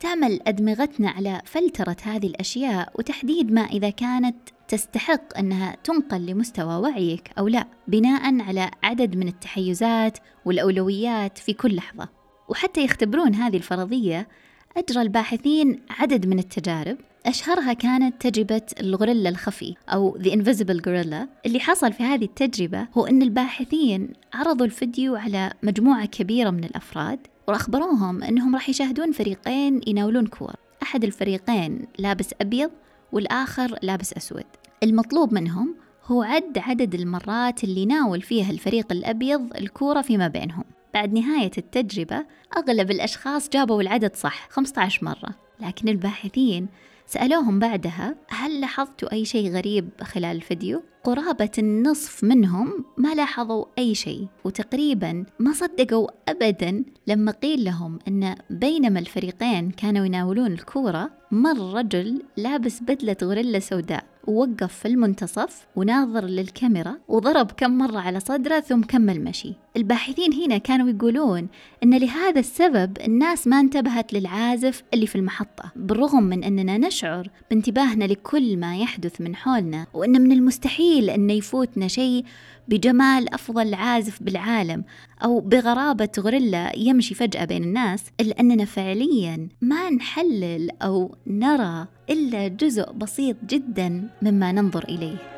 تعمل 0.00 0.40
أدمغتنا 0.46 1.10
على 1.10 1.42
فلترة 1.44 1.96
هذه 2.02 2.26
الأشياء 2.26 2.92
وتحديد 2.94 3.52
ما 3.52 3.60
إذا 3.60 3.90
كانت 3.90 4.36
تستحق 4.68 5.38
أنها 5.38 5.76
تنقل 5.84 6.26
لمستوى 6.26 6.74
وعيك 6.74 7.30
أو 7.38 7.48
لا 7.48 7.66
بناء 7.88 8.40
على 8.40 8.70
عدد 8.82 9.16
من 9.16 9.28
التحيزات 9.28 10.18
والأولويات 10.44 11.38
في 11.38 11.52
كل 11.52 11.74
لحظة. 11.74 12.08
وحتى 12.48 12.84
يختبرون 12.84 13.34
هذه 13.34 13.56
الفرضية 13.56 14.28
أجرى 14.76 15.02
الباحثين 15.02 15.80
عدد 15.90 16.26
من 16.26 16.38
التجارب 16.38 16.96
أشهرها 17.26 17.72
كانت 17.72 18.26
تجربة 18.26 18.62
الغوريلا 18.80 19.28
الخفي 19.28 19.74
أو 19.88 20.18
The 20.18 20.30
Invisible 20.30 20.80
Gorilla. 20.80 21.26
اللي 21.46 21.60
حصل 21.60 21.92
في 21.92 22.02
هذه 22.02 22.24
التجربة 22.24 22.86
هو 22.94 23.06
أن 23.06 23.22
الباحثين 23.22 24.12
عرضوا 24.34 24.66
الفيديو 24.66 25.16
على 25.16 25.52
مجموعة 25.62 26.06
كبيرة 26.06 26.50
من 26.50 26.64
الأفراد 26.64 27.18
وأخبروهم 27.48 28.22
أنهم 28.22 28.54
راح 28.54 28.68
يشاهدون 28.68 29.12
فريقين 29.12 29.80
يناولون 29.86 30.26
كور. 30.26 30.54
أحد 30.82 31.04
الفريقين 31.04 31.86
لابس 31.98 32.34
أبيض 32.40 32.70
والآخر 33.12 33.78
لابس 33.82 34.12
أسود. 34.12 34.44
المطلوب 34.82 35.34
منهم 35.34 35.74
هو 36.04 36.22
عد 36.22 36.58
عدد 36.58 36.94
المرات 36.94 37.64
اللي 37.64 37.86
ناول 37.86 38.22
فيها 38.22 38.50
الفريق 38.50 38.92
الأبيض 38.92 39.56
الكورة 39.56 40.02
فيما 40.02 40.28
بينهم. 40.28 40.64
بعد 40.94 41.12
نهاية 41.12 41.50
التجربة 41.58 42.26
أغلب 42.56 42.90
الأشخاص 42.90 43.48
جابوا 43.48 43.82
العدد 43.82 44.16
صح 44.16 44.48
15 44.50 45.04
مرة. 45.04 45.34
لكن 45.60 45.88
الباحثين 45.88 46.68
سألوهم 47.06 47.58
بعدها 47.58 48.14
هل 48.28 48.60
لاحظتوا 48.60 49.12
أي 49.12 49.24
شيء 49.24 49.50
غريب 49.50 49.90
خلال 50.02 50.36
الفيديو؟ 50.36 50.82
قرابة 51.04 51.50
النصف 51.58 52.24
منهم 52.24 52.84
ما 52.96 53.14
لاحظوا 53.14 53.64
أي 53.78 53.94
شيء 53.94 54.26
وتقريبا 54.44 55.24
ما 55.38 55.52
صدقوا 55.52 56.08
أبدا 56.28 56.84
لما 57.06 57.32
قيل 57.32 57.64
لهم 57.64 57.98
أن 58.08 58.34
بينما 58.50 59.00
الفريقين 59.00 59.70
كانوا 59.70 60.06
يناولون 60.06 60.52
الكورة 60.52 61.10
مر 61.30 61.74
رجل 61.74 62.22
لابس 62.36 62.80
بدلة 62.80 63.16
غوريلا 63.22 63.58
سوداء 63.58 64.04
ووقف 64.26 64.74
في 64.74 64.88
المنتصف 64.88 65.66
وناظر 65.76 66.24
للكاميرا 66.24 66.96
وضرب 67.08 67.50
كم 67.50 67.78
مرة 67.78 67.98
على 67.98 68.20
صدره 68.20 68.60
ثم 68.60 68.82
كمل 68.82 69.24
مشي. 69.24 69.54
الباحثين 69.76 70.32
هنا 70.32 70.58
كانوا 70.58 70.88
يقولون 70.90 71.48
أن 71.84 71.98
لهذا 71.98 72.40
السبب 72.40 72.98
الناس 73.06 73.46
ما 73.46 73.60
انتبهت 73.60 74.12
للعازف 74.12 74.82
اللي 74.94 75.06
في 75.06 75.16
المحطة 75.16 75.72
بالرغم 75.76 76.22
من 76.22 76.44
أننا 76.44 76.78
نشعر 76.78 77.30
بانتباهنا 77.50 78.04
لكل 78.04 78.56
ما 78.56 78.76
يحدث 78.76 79.20
من 79.20 79.36
حولنا 79.36 79.86
وأن 79.94 80.20
من 80.22 80.32
المستحيل 80.32 80.87
أن 80.96 81.30
يفوتنا 81.30 81.88
شيء 81.88 82.24
بجمال 82.68 83.34
أفضل 83.34 83.74
عازف 83.74 84.22
بالعالم 84.22 84.84
أو 85.24 85.40
بغرابة 85.40 86.08
غوريلا 86.18 86.76
يمشي 86.76 87.14
فجأة 87.14 87.44
بين 87.44 87.64
الناس 87.64 88.04
إلا 88.20 88.40
أننا 88.40 88.64
فعليا 88.64 89.48
ما 89.60 89.90
نحلل 89.90 90.70
أو 90.82 91.14
نرى 91.26 91.86
إلا 92.10 92.48
جزء 92.48 92.92
بسيط 92.92 93.36
جدا 93.48 94.10
مما 94.22 94.52
ننظر 94.52 94.84
إليه. 94.84 95.37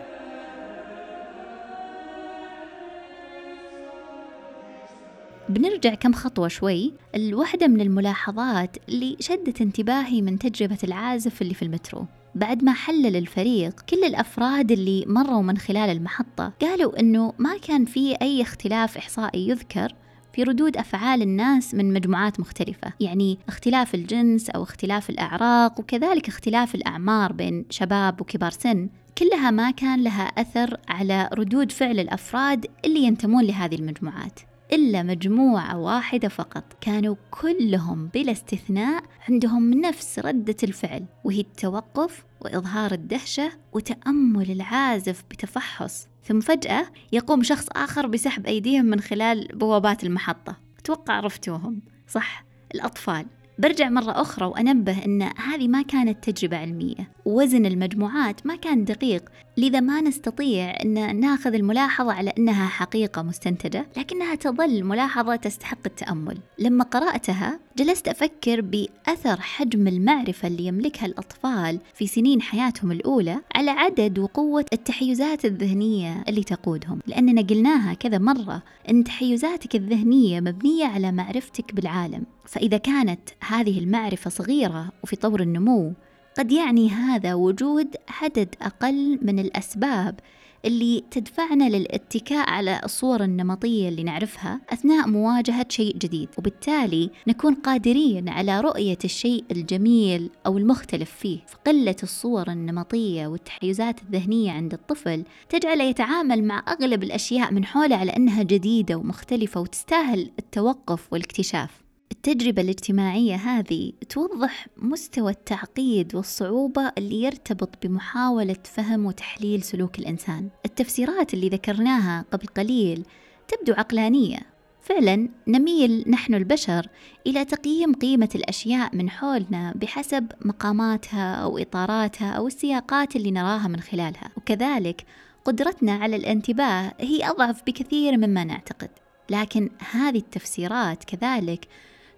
بنرجع 5.50 5.95
كم 5.95 6.12
خطوة 6.12 6.49
شوي. 6.49 6.92
الواحدة 7.14 7.66
من 7.66 7.80
الملاحظات 7.80 8.76
اللي 8.88 9.16
شدت 9.21 9.61
انتباهي 9.61 10.23
من 10.23 10.38
تجربة 10.38 10.78
العازف 10.85 11.42
اللي 11.42 11.54
في 11.54 11.62
المترو. 11.62 12.07
بعد 12.35 12.64
ما 12.64 12.73
حلل 12.73 13.16
الفريق 13.16 13.80
كل 13.80 14.04
الأفراد 14.04 14.73
اللي 14.73 15.04
مروا 15.07 15.42
من 15.42 15.59
خلال 15.59 15.90
المحطة 15.90 16.52
قالوا 16.61 17.00
أنه 17.00 17.33
ما 17.38 17.59
كان 17.59 17.85
في 17.85 18.16
أي 18.23 18.42
اختلاف 18.42 18.97
إحصائي 18.97 19.49
يذكر 19.49 19.95
في 20.33 20.42
ردود 20.42 20.76
أفعال 20.76 21.23
الناس 21.23 21.75
من 21.75 21.92
مجموعات 21.92 22.40
مختلفة. 22.40 22.92
يعني 23.00 23.38
اختلاف 23.49 23.95
الجنس 23.95 24.50
أو 24.50 24.62
اختلاف 24.62 25.11
الأعراق 25.11 25.80
وكذلك 25.80 26.28
اختلاف 26.28 26.75
الأعمار 26.75 27.33
بين 27.33 27.64
شباب 27.71 28.21
وكبار 28.21 28.50
سن. 28.50 28.88
كلها 29.19 29.50
ما 29.50 29.71
كان 29.71 30.02
لها 30.02 30.23
أثر 30.23 30.76
على 30.88 31.30
ردود 31.35 31.73
فعل 31.73 32.00
الأفراد 32.00 32.66
اللي 32.85 33.00
ينتمون 33.00 33.45
لهذه 33.45 33.75
المجموعات. 33.75 34.40
إلا 34.72 35.02
مجموعة 35.02 35.78
واحدة 35.78 36.28
فقط. 36.28 36.64
كانوا 36.80 37.16
كلهم 37.30 38.06
بلا 38.14 38.32
استثناء 38.32 39.04
عندهم 39.28 39.70
نفس 39.70 40.18
ردة 40.18 40.56
الفعل 40.62 41.04
وهي 41.24 41.40
التوقف 41.40 42.24
وإظهار 42.40 42.92
الدهشة 42.92 43.52
وتأمل 43.72 44.50
العازف 44.50 45.24
بتفحص. 45.30 46.08
ثم 46.24 46.40
فجأة 46.40 46.86
يقوم 47.12 47.42
شخص 47.42 47.68
آخر 47.72 48.06
بسحب 48.06 48.46
أيديهم 48.46 48.84
من 48.84 49.00
خلال 49.00 49.48
بوابات 49.54 50.04
المحطة. 50.04 50.56
أتوقع 50.78 51.14
عرفتوهم 51.14 51.82
صح؟ 52.08 52.44
الأطفال. 52.74 53.26
برجع 53.60 53.88
مرة 53.88 54.20
أخرى 54.20 54.46
وأنبه 54.46 55.04
أن 55.04 55.22
هذه 55.22 55.68
ما 55.68 55.82
كانت 55.82 56.30
تجربة 56.30 56.56
علمية. 56.56 57.10
ووزن 57.24 57.66
المجموعات 57.66 58.46
ما 58.46 58.56
كان 58.56 58.84
دقيق. 58.84 59.22
لذا 59.56 59.80
ما 59.80 60.00
نستطيع 60.00 60.74
أن 60.82 61.20
ناخذ 61.20 61.54
الملاحظة 61.54 62.12
على 62.12 62.32
أنها 62.38 62.68
حقيقة 62.68 63.22
مستنتجة 63.22 63.86
لكنها 63.96 64.34
تظل 64.34 64.84
ملاحظة 64.84 65.36
تستحق 65.36 65.78
التأمل. 65.86 66.38
لما 66.58 66.84
قرأتها 66.84 67.60
جلست 67.78 68.08
أفكر 68.08 68.60
بأثر 68.60 69.40
حجم 69.40 69.88
المعرفة 69.88 70.48
اللي 70.48 70.66
يملكها 70.66 71.06
الأطفال 71.06 71.78
في 71.94 72.06
سنين 72.06 72.42
حياتهم 72.42 72.92
الأولى 72.92 73.40
على 73.54 73.70
عدد 73.70 74.18
وقوة 74.18 74.64
التحيزات 74.72 75.44
الذهنية 75.44 76.24
اللي 76.28 76.44
تقودهم. 76.44 76.98
لأننا 77.06 77.42
قلناها 77.42 77.94
كذا 77.94 78.18
مرة 78.18 78.62
أن 78.90 79.04
تحيزاتك 79.04 79.76
الذهنية 79.76 80.40
مبنية 80.40 80.86
على 80.86 81.12
معرفتك 81.12 81.74
بالعالم. 81.74 82.24
فإذا 82.50 82.78
كانت 82.78 83.21
هذه 83.40 83.78
المعرفة 83.78 84.30
صغيرة 84.30 84.92
وفي 85.02 85.16
طور 85.16 85.40
النمو 85.40 85.92
قد 86.38 86.52
يعني 86.52 86.88
هذا 86.88 87.35
وجود 87.35 87.97
عدد 88.09 88.54
أقل 88.62 89.19
من 89.23 89.38
الأسباب 89.38 90.21
اللي 90.64 91.04
تدفعنا 91.11 91.69
للاتكاء 91.69 92.50
على 92.50 92.80
الصور 92.85 93.25
النمطية 93.25 93.88
اللي 93.88 94.02
نعرفها 94.02 94.61
أثناء 94.71 95.09
مواجهة 95.09 95.66
شيء 95.69 95.97
جديد. 95.97 96.28
وبالتالي 96.38 97.11
نكون 97.28 97.54
قادرين 97.54 98.28
على 98.28 98.61
رؤية 98.61 98.99
الشيء 99.04 99.45
الجميل 99.50 100.30
أو 100.47 100.59
المختلف 100.59 101.11
فيه. 101.11 101.38
فقلة 101.47 101.97
الصور 102.02 102.50
النمطية 102.50 103.26
والتحيزات 103.26 104.02
الذهنية 104.02 104.52
عند 104.52 104.73
الطفل 104.73 105.25
تجعله 105.49 105.85
يتعامل 105.85 106.45
مع 106.45 106.64
أغلب 106.69 107.02
الأشياء 107.02 107.52
من 107.52 107.64
حوله 107.64 107.97
على 107.97 108.16
أنها 108.16 108.42
جديدة 108.42 108.97
ومختلفة 108.97 109.61
وتستاهل 109.61 110.30
التوقف 110.38 111.12
والاكتشاف. 111.12 111.89
التجربة 112.20 112.62
الاجتماعية 112.62 113.34
هذه 113.34 113.92
توضح 114.08 114.66
مستوى 114.76 115.30
التعقيد 115.30 116.14
والصعوبة 116.14 116.92
اللي 116.98 117.22
يرتبط 117.22 117.86
بمحاولة 117.86 118.56
فهم 118.64 119.06
وتحليل 119.06 119.62
سلوك 119.62 119.98
الإنسان. 119.98 120.48
التفسيرات 120.64 121.34
اللي 121.34 121.48
ذكرناها 121.48 122.24
قبل 122.32 122.46
قليل 122.46 123.04
تبدو 123.48 123.72
عقلانية. 123.72 124.38
فعلا 124.82 125.28
نميل 125.48 126.04
نحن 126.06 126.34
البشر 126.34 126.86
إلى 127.26 127.44
تقييم 127.44 127.94
قيمة 127.94 128.28
الأشياء 128.34 128.96
من 128.96 129.10
حولنا 129.10 129.72
بحسب 129.76 130.32
مقاماتها 130.40 131.34
أو 131.34 131.58
إطاراتها 131.58 132.30
أو 132.30 132.46
السياقات 132.46 133.16
اللي 133.16 133.30
نراها 133.30 133.68
من 133.68 133.80
خلالها، 133.80 134.30
وكذلك 134.36 135.04
قدرتنا 135.44 135.92
على 135.92 136.16
الانتباه 136.16 136.92
هي 137.00 137.28
أضعف 137.28 137.62
بكثير 137.66 138.16
مما 138.16 138.44
نعتقد. 138.44 138.90
لكن 139.30 139.70
هذه 139.90 140.18
التفسيرات 140.18 141.04
كذلك 141.04 141.68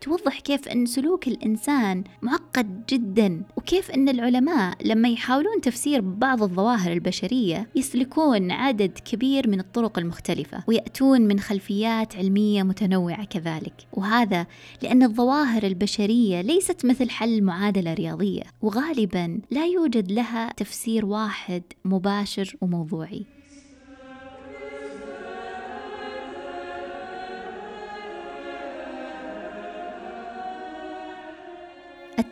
توضح 0.03 0.41
كيف 0.41 0.69
أن 0.69 0.87
سلوك 0.87 1.29
الإنسان 1.29 2.05
معقد 2.23 2.87
جدا 2.89 3.43
وكيف 3.57 3.91
أن 3.91 4.09
العلماء 4.09 4.77
لما 4.85 5.09
يحاولون 5.09 5.61
تفسير 5.61 6.01
بعض 6.01 6.43
الظواهر 6.43 6.93
البشرية 6.93 7.69
يسلكون 7.77 8.51
عدد 8.51 8.99
كبير 9.05 9.49
من 9.51 9.61
الطرق 9.61 9.99
المختلفة 9.99 10.65
ويأتون 10.67 11.21
من 11.21 11.41
خلفيات 11.41 12.17
علمية 12.17 12.63
متنوعة 12.63 13.25
كذلك. 13.25 13.75
وهذا 13.93 14.47
لأن 14.83 15.03
الظواهر 15.03 15.63
البشرية 15.63 16.41
ليست 16.41 16.85
مثل 16.85 17.11
حل 17.11 17.43
معادلة 17.43 17.95
رياضية 17.95 18.43
وغالبا 18.63 19.41
لا 19.51 19.67
يوجد 19.67 20.13
لها 20.13 20.53
تفسير 20.53 21.07
واحد 21.07 21.63
مباشر 21.85 22.57
وموضوعي. 22.61 23.27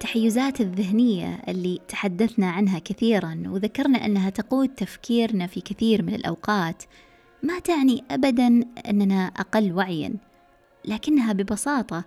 التحيزات 0.01 0.61
الذهنية 0.61 1.43
اللي 1.49 1.81
تحدثنا 1.89 2.51
عنها 2.51 2.79
كثيرا 2.79 3.43
وذكرنا 3.47 4.07
أنها 4.07 4.31
تقود 4.31 4.69
تفكيرنا 4.69 5.47
في 5.47 5.61
كثير 5.61 6.03
من 6.03 6.15
الأوقات 6.15 6.83
ما 7.43 7.59
تعني 7.59 8.05
أبدا 8.11 8.47
أننا 8.89 9.27
أقل 9.27 9.73
وعيا 9.73 10.15
لكنها 10.85 11.33
ببساطة 11.33 12.05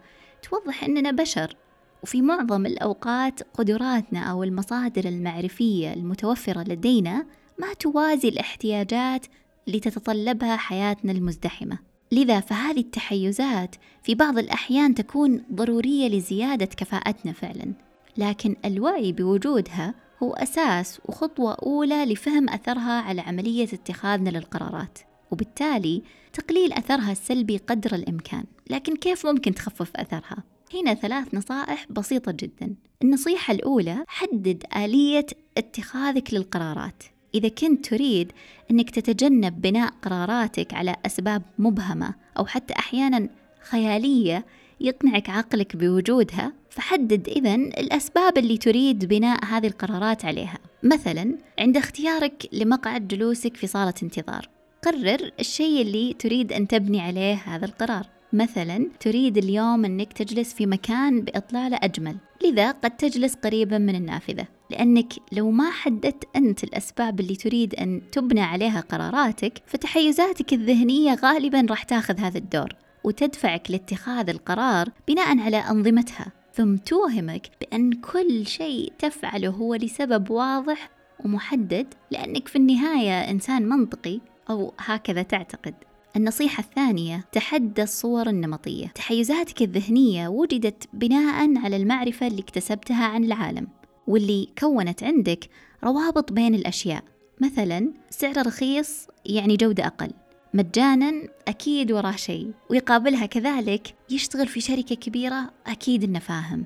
توضح 0.50 0.84
أننا 0.84 1.12
بشر 1.12 1.56
وفي 2.04 2.22
معظم 2.22 2.66
الأوقات 2.66 3.42
قدراتنا 3.54 4.20
أو 4.20 4.44
المصادر 4.44 5.06
المعرفية 5.06 5.94
المتوفرة 5.94 6.62
لدينا 6.62 7.26
ما 7.60 7.74
توازي 7.74 8.30
الاحتياجات 8.30 9.26
اللي 9.68 9.80
تتطلبها 9.80 10.58
حياتنا 10.58 11.12
المزدحمة. 11.12 11.93
لذا 12.14 12.40
فهذه 12.40 12.80
التحيزات 12.80 13.76
في 14.04 14.16
بعض 14.16 14.38
الأحيان 14.38 14.96
تكون 14.96 15.44
ضرورية 15.54 16.08
لزيادة 16.08 16.66
كفاءتنا 16.66 17.34
فعلا. 17.34 17.74
لكن 18.18 18.56
الوعي 18.66 19.12
بوجودها 19.12 19.96
هو 20.24 20.34
أساس 20.34 21.00
وخطوة 21.06 21.54
أولى 21.54 22.06
لفهم 22.06 22.50
أثرها 22.50 23.02
على 23.02 23.22
عملية 23.22 23.64
اتخاذنا 23.64 24.30
للقرارات 24.30 25.00
وبالتالي 25.32 26.04
تقليل 26.34 26.74
أثرها 26.74 27.12
السلبي 27.12 27.58
قدر 27.58 27.96
الإمكان. 27.96 28.44
لكن 28.70 28.96
كيف 28.96 29.26
ممكن 29.28 29.56
تخفف 29.56 29.92
أثرها؟ 29.96 30.44
هنا 30.74 30.94
ثلاث 30.94 31.34
نصائح 31.34 31.86
بسيطة 31.90 32.32
جدا. 32.32 32.76
النصيحة 33.04 33.54
الأولى 33.54 34.04
حدد 34.08 34.64
آلية 34.76 35.26
اتخاذك 35.58 36.34
للقرارات. 36.34 37.04
إذا 37.36 37.48
كنت 37.48 37.86
تريد 37.86 38.32
أنك 38.72 38.90
تتجنب 38.90 39.62
بناء 39.62 39.94
قراراتك 40.02 40.74
على 40.74 40.96
أسباب 41.06 41.42
مبهمة 41.60 42.14
أو 42.38 42.46
حتى 42.46 42.74
أحيانا 42.80 43.30
خيالية 43.62 44.46
يقنعك 44.82 45.30
عقلك 45.30 45.76
بوجودها 45.76 46.54
فحدد 46.70 47.28
إذا 47.28 47.56
الأسباب 47.56 48.38
اللي 48.38 48.58
تريد 48.58 49.06
بناء 49.06 49.46
هذه 49.46 49.68
القرارات 49.68 50.26
عليها. 50.26 50.58
مثلا 50.84 51.38
عند 51.60 51.78
اختيارك 51.78 52.50
لمقعد 52.54 53.08
جلوسك 53.08 53.58
في 53.58 53.68
صالة 53.68 53.94
انتظار. 54.04 54.50
قرر 54.84 55.32
الشيء 55.40 55.82
اللي 55.82 56.14
تريد 56.14 56.54
أن 56.54 56.68
تبني 56.68 57.02
عليه 57.02 57.34
هذا 57.34 57.66
القرار. 57.66 58.06
مثلا 58.34 58.88
تريد 59.00 59.38
اليوم 59.38 59.86
أنك 59.86 60.14
تجلس 60.14 60.54
في 60.54 60.66
مكان 60.66 61.22
بإطلالة 61.22 61.80
أجمل. 61.84 62.16
لذا 62.46 62.72
قد 62.72 62.92
تجلس 62.92 63.36
قريبا 63.36 63.78
من 63.78 63.96
النافذة. 63.96 64.48
لأنك 64.74 65.14
لو 65.32 65.52
ما 65.52 65.72
حددت 65.72 66.24
أنت 66.36 66.64
الأسباب 66.64 67.20
اللي 67.20 67.36
تريد 67.36 67.76
أن 67.76 68.02
تبنى 68.12 68.42
عليها 68.42 68.80
قراراتك 68.80 69.62
فتحيزاتك 69.66 70.54
الذهنية 70.54 71.16
غالبا 71.16 71.66
راح 71.70 71.84
تاخذ 71.84 72.20
هذا 72.20 72.38
الدور 72.38 72.70
وتدفعك 73.04 73.72
لاتخاذ 73.72 74.30
القرار 74.30 74.90
بناء 75.08 75.40
على 75.40 75.58
أنظمتها. 75.58 76.32
ثم 76.54 76.76
توهمك 76.76 77.50
بأن 77.62 77.94
كل 77.94 78.48
شيء 78.48 78.94
تفعله 79.00 79.50
هو 79.50 79.76
لسبب 79.76 80.30
واضح 80.30 80.90
ومحدد 81.26 81.94
لأنك 82.12 82.48
في 82.48 82.56
النهاية 82.56 83.30
إنسان 83.32 83.70
منطقي 83.70 84.20
أو 84.50 84.74
هكذا 84.80 85.22
تعتقد. 85.22 85.74
النصيحة 86.16 86.64
الثانية 86.64 87.26
تحدى 87.32 87.84
الصور 87.84 88.30
النمطية. 88.30 88.88
تحيزاتك 88.88 89.62
الذهنية 89.62 90.28
وجدت 90.28 90.84
بناء 90.94 91.58
على 91.58 91.76
المعرفة 91.76 92.28
اللي 92.28 92.42
اكتسبتها 92.42 93.06
عن 93.06 93.24
العالم. 93.24 93.68
واللي 94.08 94.48
كونت 94.60 95.04
عندك 95.04 95.50
روابط 95.84 96.32
بين 96.32 96.56
الأشياء. 96.56 97.04
مثلا 97.42 97.94
سعر 98.10 98.48
رخيص 98.48 99.08
يعني 99.26 99.56
جودة 99.56 99.88
أقل. 99.88 100.12
مجانا 100.54 101.14
أكيد 101.48 101.92
وراه 101.92 102.16
شيء. 102.16 102.52
ويقابلها 102.70 103.26
كذلك 103.26 103.96
يشتغل 104.10 104.48
في 104.48 104.62
شركة 104.62 104.96
كبيرة 104.96 105.52
أكيد 105.68 106.04
إنه 106.04 106.20
فاهم. 106.20 106.66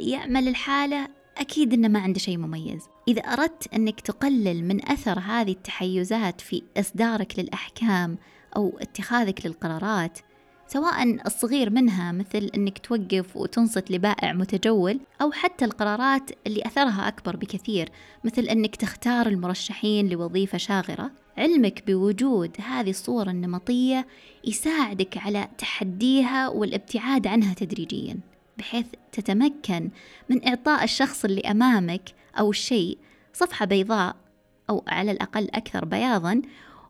يعمل 0.00 0.48
الحالة 0.48 1.08
أكيد 1.38 1.72
إنه 1.72 1.88
ما 1.88 1.98
عنده 1.98 2.18
شيء 2.18 2.38
مميز. 2.38 2.82
إذا 3.08 3.20
أردت 3.20 3.74
أنك 3.74 4.00
تقلل 4.00 4.64
من 4.64 4.88
أثر 4.88 5.18
هذه 5.18 5.52
التحيزات 5.52 6.40
في 6.40 6.62
إصدارك 6.76 7.38
للأحكام 7.38 8.18
أو 8.56 8.78
اتخاذك 8.80 9.46
للقرارات 9.46 10.18
سواء 10.68 11.26
الصغير 11.26 11.70
منها 11.70 12.12
مثل 12.12 12.50
أنك 12.56 12.78
توقف 12.78 13.36
وتنصت 13.36 13.90
لبائع 13.90 14.32
متجول 14.32 15.00
أو 15.22 15.32
حتى 15.32 15.64
القرارات 15.64 16.30
اللي 16.46 16.62
أثرها 16.66 17.08
أكبر 17.08 17.36
بكثير 17.36 17.88
مثل 18.24 18.42
أنك 18.42 18.76
تختار 18.76 19.26
المرشحين 19.26 20.08
لوظيفة 20.08 20.58
شاغرة. 20.58 21.10
علمك 21.38 21.82
بوجود 21.86 22.56
هذه 22.60 22.90
الصورة 22.90 23.30
النمطية 23.30 24.06
يساعدك 24.44 25.18
على 25.18 25.48
تحديها 25.58 26.48
والابتعاد 26.48 27.26
عنها 27.26 27.54
تدريجيا 27.54 28.18
بحيث 28.58 28.86
تتمكن 29.12 29.90
من 30.30 30.48
إعطاء 30.48 30.84
الشخص 30.84 31.24
اللي 31.24 31.40
أمامك 31.40 32.02
أو 32.38 32.50
الشيء 32.50 32.98
صفحة 33.32 33.66
بيضاء 33.66 34.16
أو 34.70 34.84
على 34.88 35.10
الأقل 35.10 35.48
أكثر 35.54 35.84
بياضا 35.84 36.42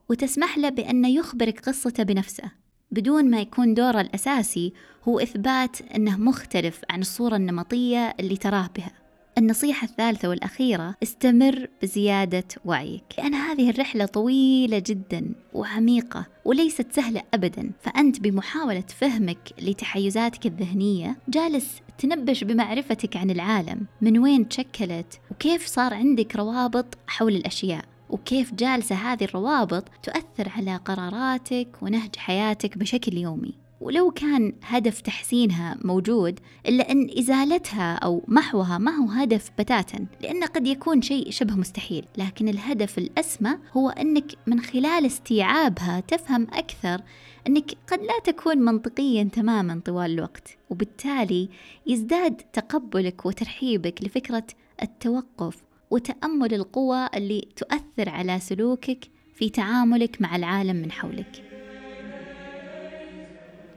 وتسمح 0.09 0.59
له 0.59 0.69
بأنه 0.69 1.09
يخبرك 1.09 1.61
قصته 1.61 2.03
بنفسه. 2.03 2.64
بدون 2.95 3.31
ما 3.31 3.41
يكون 3.41 3.75
دوره 3.75 4.01
الأساسي 4.01 4.73
هو 5.09 5.21
إثبات 5.21 5.81
أنه 5.81 6.17
مختلف 6.17 6.81
عن 6.91 7.01
الصورة 7.01 7.37
النمطية 7.37 8.15
اللي 8.21 8.37
تراه 8.37 8.71
بها. 8.77 8.93
النصيحة 9.39 9.85
الثالثة 9.85 10.29
والأخيرة 10.29 10.95
استمر 11.03 11.69
بزيادة 11.83 12.45
وعيك. 12.65 13.05
لأن 13.19 13.35
هذه 13.35 13.71
الرحلة 13.71 14.07
طويلة 14.07 14.83
جدا 14.87 15.35
وعميقة 15.53 16.27
وليست 16.45 16.93
سهلة 16.93 17.23
أبدا. 17.35 17.71
فأنت 17.81 18.21
بمحاولة 18.21 18.85
فهمك 18.99 19.53
لتحيزاتك 19.63 20.47
الذهنية 20.47 21.17
جالس 21.29 21.81
تنبش 21.99 22.45
بمعرفتك 22.45 23.17
عن 23.17 23.31
العالم. 23.31 23.87
من 24.01 24.19
وين 24.19 24.49
تشكلت؟ 24.49 25.21
وكيف 25.31 25.67
صار 25.67 25.95
عندك 25.95 26.37
روابط 26.37 26.99
حول 27.07 27.37
الأشياء؟ 27.37 27.94
وكيف 28.11 28.55
جالسة 28.55 28.95
هذه 28.95 29.25
الروابط 29.25 29.85
تؤثر 30.03 30.49
على 30.57 30.77
قراراتك 30.77 31.69
ونهج 31.83 32.17
حياتك 32.17 32.79
بشكل 32.79 33.19
يومي. 33.19 33.55
ولو 33.81 34.11
كان 34.11 34.53
هدف 34.63 35.01
تحسينها 35.01 35.77
موجود 35.85 36.41
إلا 36.67 36.93
أن 36.93 37.11
إزالتها 37.19 37.95
أو 37.95 38.23
محوها 38.29 38.79
ما 38.79 38.91
هو 38.91 39.11
هدف 39.11 39.51
بتاتا 39.59 40.07
لأنه 40.23 40.47
قد 40.47 40.67
يكون 40.67 41.03
شيء 41.03 41.31
شبه 41.31 41.55
مستحيل. 41.55 42.05
لكن 42.19 42.49
الهدف 42.49 42.99
الأسمى 42.99 43.59
هو 43.77 43.91
أنك 43.91 44.33
من 44.47 44.61
خلال 44.61 45.07
استيعابها 45.07 46.01
تفهم 46.01 46.47
أكثر 46.53 47.03
أنك 47.47 47.71
قد 47.93 47.99
لا 48.01 48.33
تكون 48.33 48.59
منطقيا 48.59 49.25
تماما 49.33 49.81
طوال 49.85 50.11
الوقت. 50.11 50.57
وبالتالي 50.71 51.49
يزداد 51.87 52.37
تقبلك 52.53 53.27
وترحيبك 53.27 54.05
لفكرة 54.05 54.47
التوقف 54.83 55.63
وتأمل 55.91 56.55
القوى 56.55 57.09
اللي 57.15 57.49
تؤثر 57.57 58.09
على 58.09 58.39
سلوكك 58.39 59.05
في 59.35 59.51
تعاملك 59.51 60.23
مع 60.23 60.37
العالم 60.37 60.77
من 60.77 60.93
حولك 60.93 61.45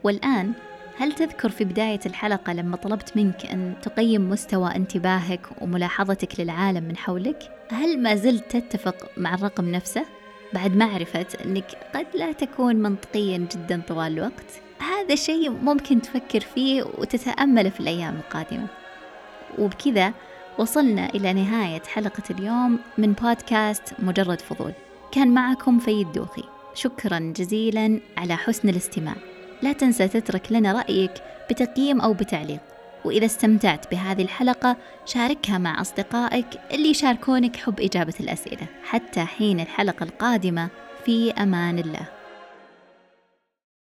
والآن 0.04 0.52
هل 0.98 1.12
تذكر 1.12 1.48
في 1.48 1.64
بداية 1.64 2.00
الحلقة 2.06 2.52
لما 2.52 2.76
طلبت 2.76 3.16
منك 3.16 3.46
أن 3.46 3.74
تقيم 3.82 4.30
مستوى 4.30 4.76
انتباهك 4.76 5.46
وملاحظتك 5.60 6.40
للعالم 6.40 6.84
من 6.84 6.96
حولك؟ 6.96 7.50
هل 7.70 8.02
ما 8.02 8.14
زلت 8.14 8.56
تتفق 8.56 9.10
مع 9.16 9.34
الرقم 9.34 9.70
نفسه؟ 9.70 10.04
بعد 10.52 10.76
معرفة 10.76 11.26
أنك 11.44 11.64
قد 11.94 12.06
لا 12.14 12.32
تكون 12.32 12.76
منطقيا 12.76 13.38
جدا 13.38 13.82
طوال 13.88 14.12
الوقت؟ 14.12 14.62
هذا 14.78 15.14
شيء 15.14 15.50
ممكن 15.50 16.02
تفكر 16.02 16.40
فيه 16.40 16.82
وتتأمله 16.82 17.70
في 17.70 17.80
الأيام 17.80 18.16
القادمة 18.16 18.66
وبكذا 19.58 20.12
وصلنا 20.58 21.08
إلى 21.08 21.32
نهاية 21.32 21.82
حلقة 21.82 22.22
اليوم 22.30 22.78
من 22.98 23.12
بودكاست 23.12 23.82
مجرد 23.98 24.40
فضول. 24.40 24.72
كان 25.12 25.28
معكم 25.34 25.78
فيد 25.78 26.12
دوخي. 26.12 26.44
شكرا 26.74 27.18
جزيلا 27.36 28.00
على 28.16 28.36
حسن 28.36 28.68
الاستماع. 28.68 29.14
لا 29.62 29.72
تنسى 29.72 30.08
تترك 30.08 30.52
لنا 30.52 30.72
رأيك 30.72 31.12
بتقييم 31.50 32.00
أو 32.00 32.12
بتعليق. 32.12 32.60
وإذا 33.04 33.26
استمتعت 33.26 33.90
بهذه 33.90 34.22
الحلقة 34.22 34.76
شاركها 35.06 35.58
مع 35.58 35.80
أصدقائك 35.80 36.46
اللي 36.72 36.88
يشاركونك 36.88 37.56
حب 37.56 37.80
إجابة 37.80 38.14
الأسئلة. 38.20 38.66
حتى 38.84 39.20
حين 39.20 39.60
الحلقة 39.60 40.04
القادمة 40.04 40.68
في 41.04 41.32
أمان 41.32 41.78
الله. 41.78 42.17